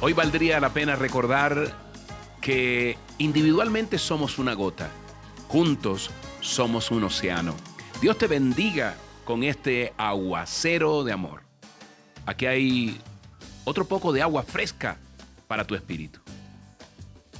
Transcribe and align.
Hoy 0.00 0.12
valdría 0.12 0.60
la 0.60 0.72
pena 0.72 0.94
recordar 0.94 1.74
que 2.40 2.96
individualmente 3.18 3.98
somos 3.98 4.38
una 4.38 4.54
gota, 4.54 4.90
juntos 5.48 6.10
somos 6.40 6.92
un 6.92 7.02
océano. 7.02 7.56
Dios 8.00 8.16
te 8.16 8.28
bendiga 8.28 8.94
con 9.24 9.42
este 9.42 9.92
aguacero 9.96 11.02
de 11.02 11.10
amor. 11.10 11.42
Aquí 12.26 12.46
hay 12.46 13.00
otro 13.64 13.86
poco 13.86 14.12
de 14.12 14.22
agua 14.22 14.44
fresca 14.44 14.98
para 15.48 15.66
tu 15.66 15.74
espíritu. 15.74 16.20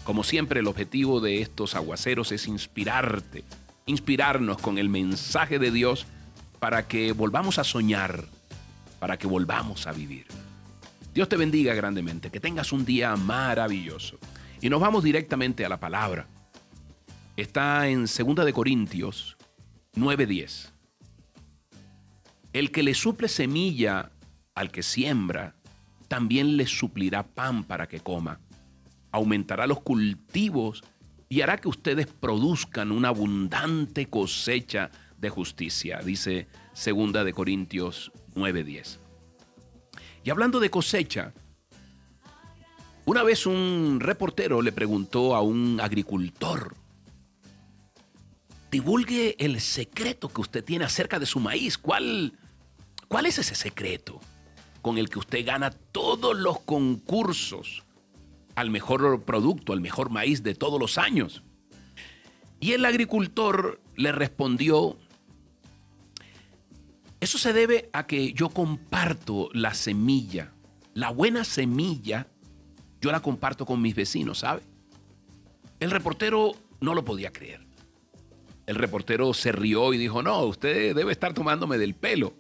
Como 0.02 0.24
siempre, 0.24 0.58
el 0.58 0.66
objetivo 0.66 1.20
de 1.20 1.40
estos 1.40 1.76
aguaceros 1.76 2.32
es 2.32 2.48
inspirarte, 2.48 3.44
inspirarnos 3.86 4.58
con 4.58 4.78
el 4.78 4.88
mensaje 4.88 5.60
de 5.60 5.70
Dios 5.70 6.06
para 6.58 6.88
que 6.88 7.12
volvamos 7.12 7.60
a 7.60 7.64
soñar, 7.64 8.24
para 8.98 9.16
que 9.16 9.28
volvamos 9.28 9.86
a 9.86 9.92
vivir. 9.92 10.26
Dios 11.14 11.28
te 11.28 11.36
bendiga 11.36 11.74
grandemente, 11.74 12.30
que 12.30 12.40
tengas 12.40 12.72
un 12.72 12.84
día 12.84 13.16
maravilloso. 13.16 14.18
Y 14.60 14.68
nos 14.68 14.80
vamos 14.80 15.04
directamente 15.04 15.64
a 15.64 15.68
la 15.68 15.80
palabra. 15.80 16.26
Está 17.36 17.88
en 17.88 18.06
2 18.06 18.44
de 18.44 18.52
Corintios 18.52 19.36
9:10. 19.94 20.72
El 22.52 22.70
que 22.70 22.82
le 22.82 22.94
suple 22.94 23.28
semilla 23.28 24.10
al 24.54 24.70
que 24.70 24.82
siembra, 24.82 25.54
también 26.08 26.56
le 26.56 26.66
suplirá 26.66 27.22
pan 27.22 27.62
para 27.64 27.86
que 27.86 28.00
coma. 28.00 28.40
Aumentará 29.12 29.66
los 29.66 29.80
cultivos 29.80 30.82
y 31.28 31.42
hará 31.42 31.58
que 31.58 31.68
ustedes 31.68 32.06
produzcan 32.06 32.90
una 32.90 33.08
abundante 33.08 34.06
cosecha 34.06 34.90
de 35.18 35.28
justicia, 35.30 36.00
dice 36.04 36.48
2 36.74 37.24
de 37.24 37.32
Corintios 37.32 38.10
9:10. 38.34 39.07
Y 40.28 40.30
hablando 40.30 40.60
de 40.60 40.68
cosecha, 40.68 41.32
una 43.06 43.22
vez 43.22 43.46
un 43.46 43.96
reportero 43.98 44.60
le 44.60 44.72
preguntó 44.72 45.34
a 45.34 45.40
un 45.40 45.80
agricultor, 45.80 46.76
divulgue 48.70 49.36
el 49.38 49.58
secreto 49.58 50.28
que 50.28 50.42
usted 50.42 50.62
tiene 50.62 50.84
acerca 50.84 51.18
de 51.18 51.24
su 51.24 51.40
maíz. 51.40 51.78
¿Cuál, 51.78 52.34
cuál 53.08 53.24
es 53.24 53.38
ese 53.38 53.54
secreto 53.54 54.20
con 54.82 54.98
el 54.98 55.08
que 55.08 55.18
usted 55.18 55.46
gana 55.46 55.70
todos 55.70 56.36
los 56.36 56.60
concursos 56.60 57.84
al 58.54 58.68
mejor 58.68 59.22
producto, 59.22 59.72
al 59.72 59.80
mejor 59.80 60.10
maíz 60.10 60.42
de 60.42 60.54
todos 60.54 60.78
los 60.78 60.98
años? 60.98 61.42
Y 62.60 62.72
el 62.72 62.84
agricultor 62.84 63.80
le 63.96 64.12
respondió, 64.12 64.98
eso 67.20 67.38
se 67.38 67.52
debe 67.52 67.90
a 67.92 68.06
que 68.06 68.32
yo 68.32 68.48
comparto 68.50 69.48
la 69.52 69.74
semilla, 69.74 70.52
la 70.94 71.10
buena 71.10 71.44
semilla, 71.44 72.28
yo 73.00 73.10
la 73.12 73.20
comparto 73.20 73.66
con 73.66 73.82
mis 73.82 73.94
vecinos, 73.94 74.38
¿sabe? 74.38 74.62
El 75.80 75.90
reportero 75.90 76.52
no 76.80 76.94
lo 76.94 77.04
podía 77.04 77.32
creer. 77.32 77.66
El 78.66 78.74
reportero 78.74 79.32
se 79.34 79.50
rió 79.50 79.94
y 79.94 79.98
dijo, 79.98 80.22
no, 80.22 80.42
usted 80.42 80.94
debe 80.94 81.12
estar 81.12 81.34
tomándome 81.34 81.78
del 81.78 81.94
pelo. 81.94 82.34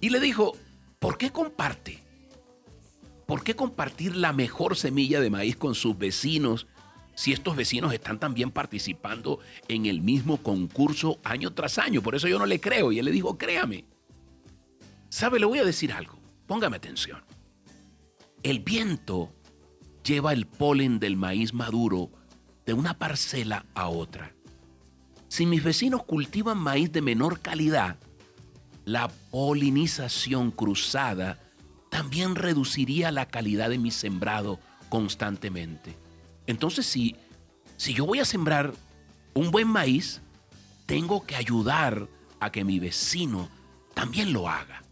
Y 0.00 0.10
le 0.10 0.20
dijo, 0.20 0.52
¿por 0.98 1.18
qué 1.18 1.30
comparte? 1.30 2.02
¿Por 3.26 3.42
qué 3.42 3.54
compartir 3.54 4.16
la 4.16 4.32
mejor 4.32 4.76
semilla 4.76 5.20
de 5.20 5.30
maíz 5.30 5.56
con 5.56 5.74
sus 5.74 5.96
vecinos 5.96 6.66
si 7.14 7.32
estos 7.32 7.56
vecinos 7.56 7.92
están 7.92 8.18
también 8.18 8.50
participando 8.50 9.38
en 9.68 9.86
el 9.86 10.00
mismo 10.00 10.38
concurso 10.38 11.18
año 11.24 11.52
tras 11.52 11.78
año. 11.78 12.02
Por 12.02 12.14
eso 12.14 12.28
yo 12.28 12.38
no 12.38 12.46
le 12.46 12.60
creo. 12.60 12.92
Y 12.92 12.98
él 12.98 13.04
le 13.04 13.12
dijo, 13.12 13.38
créame. 13.38 13.84
¿Sabe? 15.08 15.38
Le 15.38 15.46
voy 15.46 15.58
a 15.58 15.64
decir 15.64 15.92
algo. 15.92 16.18
Póngame 16.46 16.76
atención. 16.76 17.22
El 18.42 18.60
viento 18.60 19.32
lleva 20.04 20.32
el 20.32 20.46
polen 20.46 20.98
del 20.98 21.16
maíz 21.16 21.54
maduro 21.54 22.10
de 22.66 22.72
una 22.72 22.98
parcela 22.98 23.64
a 23.74 23.88
otra. 23.88 24.34
Si 25.28 25.46
mis 25.46 25.64
vecinos 25.64 26.04
cultivan 26.04 26.58
maíz 26.58 26.92
de 26.92 27.02
menor 27.02 27.40
calidad, 27.40 27.98
la 28.84 29.08
polinización 29.30 30.50
cruzada 30.50 31.38
también 31.90 32.34
reduciría 32.34 33.10
la 33.10 33.26
calidad 33.26 33.70
de 33.70 33.78
mi 33.78 33.90
sembrado 33.90 34.60
constantemente. 34.88 35.96
Entonces, 36.46 36.86
si, 36.86 37.16
si 37.76 37.94
yo 37.94 38.06
voy 38.06 38.20
a 38.20 38.24
sembrar 38.24 38.74
un 39.34 39.50
buen 39.50 39.68
maíz, 39.68 40.20
tengo 40.86 41.24
que 41.24 41.36
ayudar 41.36 42.08
a 42.40 42.52
que 42.52 42.64
mi 42.64 42.78
vecino 42.78 43.48
también 43.94 44.32
lo 44.32 44.48
haga. 44.48 44.82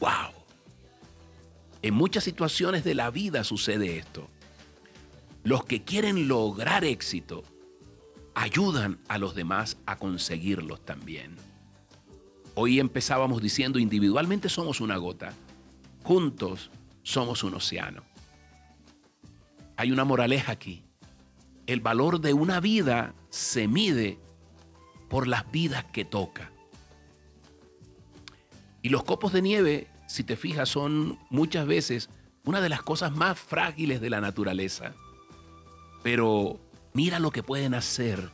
¡Wow! 0.00 0.32
En 1.82 1.94
muchas 1.94 2.24
situaciones 2.24 2.84
de 2.84 2.94
la 2.94 3.10
vida 3.10 3.44
sucede 3.44 3.98
esto. 3.98 4.28
Los 5.44 5.64
que 5.64 5.84
quieren 5.84 6.26
lograr 6.26 6.84
éxito 6.84 7.44
ayudan 8.34 8.98
a 9.08 9.18
los 9.18 9.34
demás 9.34 9.76
a 9.86 9.96
conseguirlos 9.96 10.84
también. 10.84 11.36
Hoy 12.54 12.80
empezábamos 12.80 13.42
diciendo 13.42 13.78
individualmente 13.78 14.48
somos 14.48 14.80
una 14.80 14.96
gota, 14.96 15.32
juntos 16.02 16.70
somos 17.02 17.44
un 17.44 17.54
océano 17.54 18.15
hay 19.76 19.92
una 19.92 20.04
moraleja 20.04 20.52
aquí. 20.52 20.84
El 21.66 21.80
valor 21.80 22.20
de 22.20 22.32
una 22.32 22.60
vida 22.60 23.14
se 23.30 23.68
mide 23.68 24.18
por 25.08 25.26
las 25.26 25.50
vidas 25.50 25.84
que 25.84 26.04
toca. 26.04 26.50
Y 28.82 28.88
los 28.88 29.04
copos 29.04 29.32
de 29.32 29.42
nieve, 29.42 29.88
si 30.06 30.22
te 30.22 30.36
fijas, 30.36 30.68
son 30.68 31.18
muchas 31.30 31.66
veces 31.66 32.08
una 32.44 32.60
de 32.60 32.68
las 32.68 32.82
cosas 32.82 33.14
más 33.14 33.38
frágiles 33.38 34.00
de 34.00 34.10
la 34.10 34.20
naturaleza. 34.20 34.94
Pero 36.02 36.60
mira 36.92 37.18
lo 37.18 37.32
que 37.32 37.42
pueden 37.42 37.74
hacer 37.74 38.30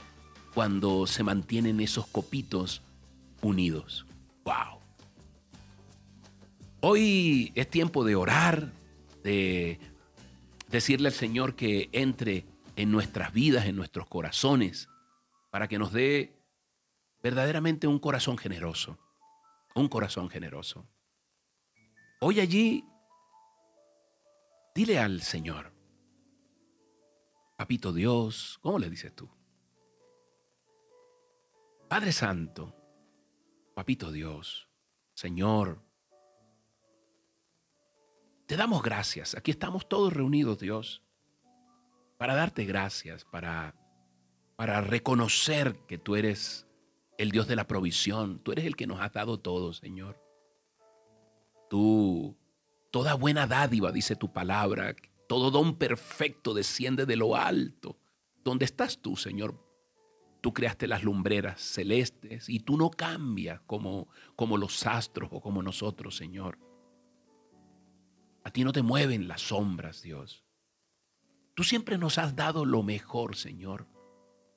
cuando 0.55 1.07
se 1.07 1.23
mantienen 1.23 1.81
esos 1.81 2.07
copitos 2.07 2.83
unidos. 3.41 4.05
¡Wow! 4.45 4.81
Hoy 6.81 7.53
es 7.55 7.71
tiempo 7.71 8.05
de 8.05 8.17
orar, 8.17 8.73
de 9.23 9.81
decirle 10.73 11.09
al 11.09 11.15
Señor 11.15 11.55
que 11.55 11.91
entre 11.93 12.47
en 12.77 12.91
nuestras 12.91 13.33
vidas, 13.33 13.67
en 13.67 13.77
nuestros 13.77 14.07
corazones, 14.09 14.89
para 15.51 15.69
que 15.69 15.79
nos 15.79 15.93
dé 15.93 16.43
verdaderamente 17.23 17.87
un 17.87 17.99
corazón 17.99 18.39
generoso, 18.39 18.99
un 19.75 19.89
corazón 19.89 20.31
generoso. 20.31 20.89
Hoy 22.21 22.41
allí, 22.41 22.85
dile 24.75 24.99
al 24.99 25.21
Señor, 25.21 25.73
Papito 27.57 27.93
Dios, 27.93 28.59
¿cómo 28.63 28.79
le 28.79 28.89
dices 28.89 29.15
tú? 29.15 29.31
Padre 31.89 32.13
Santo, 32.13 32.75
Papito 33.75 34.11
Dios, 34.11 34.69
Señor, 35.13 35.83
te 38.53 38.59
damos 38.59 38.83
gracias. 38.83 39.35
Aquí 39.35 39.51
estamos 39.51 39.89
todos 39.89 40.13
reunidos, 40.13 40.59
Dios, 40.59 41.03
para 42.19 42.35
darte 42.35 42.67
gracias, 42.67 43.25
para, 43.25 43.75
para 44.57 44.83
reconocer 44.83 45.79
que 45.89 45.97
tú 45.97 46.17
eres 46.17 46.67
el 47.17 47.31
Dios 47.31 47.49
de 47.49 47.57
la 47.57 47.67
provisión. 47.67 48.41
Tú 48.41 48.53
eres 48.53 48.67
el 48.67 48.77
que 48.77 48.87
nos 48.87 49.01
has 49.01 49.11
dado 49.15 49.41
todo, 49.41 49.73
Señor. 49.73 50.23
Tú, 51.71 52.37
toda 52.91 53.15
buena 53.15 53.47
dádiva, 53.47 53.91
dice 53.91 54.17
tu 54.17 54.35
palabra, 54.35 54.97
todo 55.31 55.51
don 55.51 55.79
perfecto 55.79 56.53
desciende 56.53 57.07
de 57.07 57.17
lo 57.17 57.37
alto. 57.37 57.97
¿Dónde 58.45 58.67
estás 58.67 58.99
tú, 58.99 59.17
Señor? 59.17 59.59
Tú 60.43 60.53
creaste 60.53 60.87
las 60.87 61.05
lumbreras 61.05 61.59
celestes 61.59 62.51
y 62.51 62.61
tú 62.61 62.77
no 62.77 62.91
cambias 62.91 63.63
como, 63.63 64.09
como 64.37 64.59
los 64.59 64.87
astros 64.87 65.31
o 65.33 65.41
como 65.41 65.63
nosotros, 65.63 66.15
Señor. 66.15 66.59
A 68.45 68.51
ti 68.51 68.65
no 68.65 68.73
te 68.73 68.83
mueven 68.83 69.29
las 69.29 69.43
sombras, 69.43 70.03
Dios. 70.03 70.45
Tú 71.55 71.65
siempre 71.65 71.99
nos 71.99 72.19
has 72.19 72.35
dado 72.35 72.65
lo 72.65 72.83
mejor, 72.83 73.37
Señor. 73.37 73.87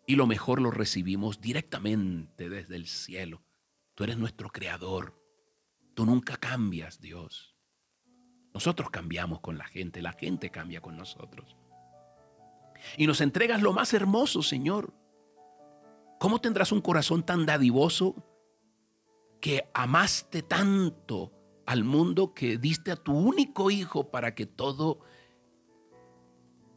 Y 0.08 0.16
lo 0.16 0.28
mejor 0.28 0.62
lo 0.62 0.72
recibimos 0.72 1.42
directamente 1.42 2.50
desde 2.50 2.76
el 2.76 2.88
cielo. 2.88 3.44
Tú 3.96 4.04
eres 4.04 4.18
nuestro 4.18 4.50
creador. 4.50 5.20
Tú 5.94 6.06
nunca 6.06 6.38
cambias, 6.38 7.00
Dios. 7.00 7.56
Nosotros 8.54 8.90
cambiamos 8.90 9.42
con 9.42 9.58
la 9.58 9.66
gente, 9.66 10.02
la 10.02 10.14
gente 10.14 10.50
cambia 10.50 10.82
con 10.82 10.96
nosotros. 10.96 11.58
Y 12.98 13.08
nos 13.08 13.22
entregas 13.22 13.62
lo 13.62 13.74
más 13.74 13.94
hermoso, 13.94 14.42
Señor. 14.42 14.94
¿Cómo 16.20 16.40
tendrás 16.40 16.72
un 16.72 16.82
corazón 16.82 17.26
tan 17.26 17.46
dadivoso 17.46 18.16
que 19.42 19.70
amaste 19.74 20.42
tanto 20.42 21.35
al 21.66 21.84
mundo 21.84 22.34
que 22.34 22.58
diste 22.58 22.92
a 22.92 22.96
tu 22.96 23.14
único 23.14 23.72
Hijo 23.72 24.12
para 24.12 24.36
que 24.36 24.46
todo 24.46 25.00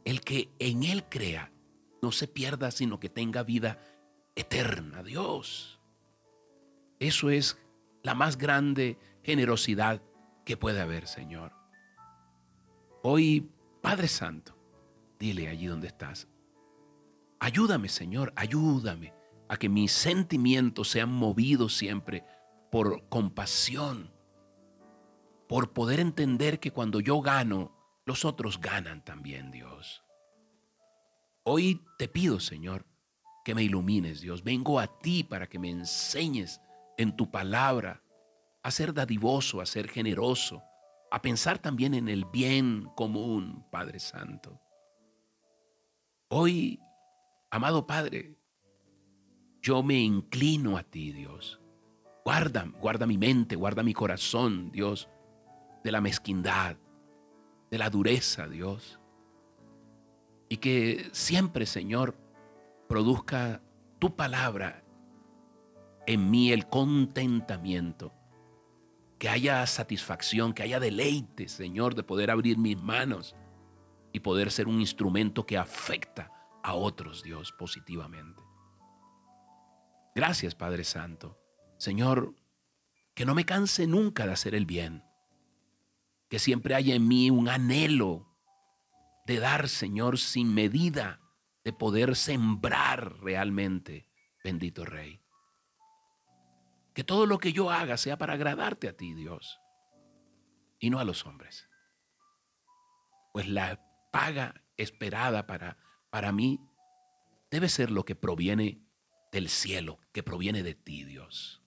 el 0.05 0.21
que 0.21 0.49
en 0.59 0.83
Él 0.83 1.05
crea 1.09 1.51
no 2.01 2.11
se 2.11 2.27
pierda, 2.27 2.71
sino 2.71 2.99
que 2.99 3.09
tenga 3.09 3.43
vida 3.43 3.79
eterna. 4.35 5.03
Dios. 5.03 5.79
Eso 6.99 7.29
es 7.29 7.57
la 8.03 8.15
más 8.15 8.37
grande 8.37 8.97
generosidad 9.23 10.01
que 10.45 10.57
puede 10.57 10.81
haber, 10.81 11.07
Señor. 11.07 11.53
Hoy, 13.03 13.49
Padre 13.81 14.07
Santo, 14.07 14.57
dile 15.19 15.47
allí 15.47 15.67
donde 15.67 15.87
estás, 15.87 16.27
ayúdame 17.39 17.89
Señor, 17.89 18.33
ayúdame 18.35 19.13
a 19.47 19.57
que 19.57 19.69
mis 19.69 19.91
sentimientos 19.91 20.89
sean 20.89 21.11
movidos 21.11 21.75
siempre 21.75 22.23
por 22.71 23.07
compasión, 23.09 24.11
por 25.49 25.73
poder 25.73 25.99
entender 25.99 26.59
que 26.59 26.69
cuando 26.69 26.99
yo 26.99 27.21
gano, 27.21 27.71
los 28.05 28.23
otros 28.23 28.61
ganan 28.61 29.03
también, 29.03 29.49
Dios. 29.49 30.03
Hoy 31.43 31.81
te 31.97 32.07
pido, 32.07 32.39
Señor, 32.39 32.85
que 33.43 33.55
me 33.55 33.63
ilumines, 33.63 34.21
Dios. 34.21 34.43
Vengo 34.43 34.79
a 34.79 34.99
ti 34.99 35.23
para 35.23 35.49
que 35.49 35.57
me 35.57 35.71
enseñes 35.71 36.61
en 36.99 37.15
tu 37.15 37.31
palabra 37.31 38.03
a 38.61 38.69
ser 38.69 38.93
dadivoso, 38.93 39.59
a 39.59 39.65
ser 39.65 39.89
generoso, 39.89 40.61
a 41.09 41.19
pensar 41.23 41.57
también 41.57 41.95
en 41.95 42.09
el 42.09 42.25
bien 42.25 42.87
común, 42.95 43.65
Padre 43.71 43.99
Santo. 43.99 44.61
Hoy, 46.27 46.79
amado 47.49 47.87
Padre, 47.87 48.37
yo 49.63 49.81
me 49.81 49.99
inclino 49.99 50.77
a 50.77 50.83
ti, 50.83 51.11
Dios. 51.11 51.59
Guarda, 52.23 52.71
guarda 52.79 53.07
mi 53.07 53.17
mente, 53.17 53.55
guarda 53.55 53.81
mi 53.81 53.95
corazón, 53.95 54.71
Dios, 54.71 55.09
de 55.83 55.91
la 55.91 56.01
mezquindad, 56.01 56.77
de 57.69 57.77
la 57.77 57.89
dureza, 57.89 58.47
Dios. 58.47 58.99
Y 60.49 60.57
que 60.57 61.09
siempre, 61.11 61.65
Señor, 61.65 62.15
produzca 62.87 63.61
tu 63.99 64.15
palabra 64.15 64.83
en 66.07 66.31
mí 66.31 66.51
el 66.51 66.67
contentamiento. 66.67 68.13
Que 69.19 69.29
haya 69.29 69.65
satisfacción, 69.67 70.53
que 70.53 70.63
haya 70.63 70.79
deleite, 70.79 71.49
Señor, 71.49 71.93
de 71.93 72.03
poder 72.03 72.31
abrir 72.31 72.57
mis 72.57 72.81
manos 72.81 73.35
y 74.11 74.21
poder 74.21 74.51
ser 74.51 74.67
un 74.67 74.79
instrumento 74.79 75.45
que 75.45 75.57
afecta 75.57 76.31
a 76.63 76.73
otros, 76.73 77.21
Dios, 77.21 77.51
positivamente. 77.51 78.41
Gracias, 80.15 80.55
Padre 80.55 80.83
Santo. 80.83 81.37
Señor, 81.77 82.35
que 83.13 83.25
no 83.25 83.35
me 83.35 83.45
canse 83.45 83.85
nunca 83.85 84.25
de 84.25 84.33
hacer 84.33 84.55
el 84.55 84.65
bien. 84.65 85.03
Que 86.29 86.39
siempre 86.39 86.75
haya 86.75 86.95
en 86.95 87.07
mí 87.07 87.29
un 87.31 87.49
anhelo 87.49 88.27
de 89.25 89.39
dar, 89.39 89.69
Señor, 89.69 90.17
sin 90.17 90.53
medida, 90.53 91.19
de 91.63 91.73
poder 91.73 92.15
sembrar 92.15 93.19
realmente, 93.19 94.07
bendito 94.43 94.85
Rey. 94.85 95.21
Que 96.93 97.03
todo 97.03 97.25
lo 97.25 97.37
que 97.37 97.53
yo 97.53 97.69
haga 97.69 97.97
sea 97.97 98.17
para 98.17 98.33
agradarte 98.33 98.87
a 98.87 98.97
ti, 98.97 99.13
Dios, 99.13 99.59
y 100.79 100.89
no 100.89 100.99
a 100.99 101.03
los 101.03 101.25
hombres. 101.25 101.67
Pues 103.33 103.47
la 103.47 103.79
paga 104.11 104.63
esperada 104.77 105.45
para, 105.45 105.77
para 106.09 106.31
mí 106.31 106.59
debe 107.51 107.69
ser 107.69 107.91
lo 107.91 108.05
que 108.05 108.15
proviene 108.15 108.81
del 109.31 109.49
cielo, 109.49 109.99
que 110.11 110.23
proviene 110.23 110.63
de 110.63 110.75
ti, 110.75 111.03
Dios. 111.03 111.61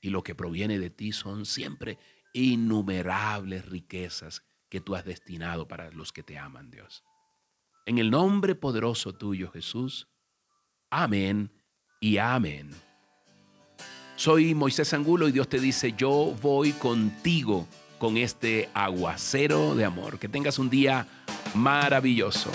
Y 0.00 0.10
lo 0.10 0.22
que 0.22 0.34
proviene 0.34 0.78
de 0.78 0.90
ti 0.90 1.12
son 1.12 1.46
siempre 1.46 1.98
innumerables 2.32 3.66
riquezas 3.66 4.42
que 4.68 4.80
tú 4.80 4.94
has 4.94 5.04
destinado 5.04 5.68
para 5.68 5.90
los 5.90 6.12
que 6.12 6.22
te 6.22 6.38
aman, 6.38 6.70
Dios. 6.70 7.04
En 7.86 7.98
el 7.98 8.10
nombre 8.10 8.54
poderoso 8.54 9.12
tuyo, 9.12 9.50
Jesús. 9.50 10.08
Amén 10.90 11.50
y 12.00 12.18
amén. 12.18 12.70
Soy 14.16 14.54
Moisés 14.54 14.94
Angulo 14.94 15.28
y 15.28 15.32
Dios 15.32 15.48
te 15.48 15.58
dice, 15.58 15.94
yo 15.96 16.34
voy 16.40 16.72
contigo 16.72 17.66
con 17.98 18.16
este 18.16 18.68
aguacero 18.72 19.74
de 19.74 19.84
amor. 19.84 20.18
Que 20.18 20.28
tengas 20.28 20.58
un 20.58 20.70
día 20.70 21.06
maravilloso. 21.54 22.50